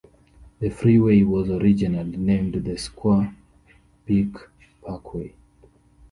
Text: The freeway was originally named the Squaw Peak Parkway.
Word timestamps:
The 0.59 0.71
freeway 0.71 1.21
was 1.21 1.47
originally 1.51 2.17
named 2.17 2.55
the 2.55 2.71
Squaw 2.71 3.31
Peak 4.03 4.33
Parkway. 4.81 5.35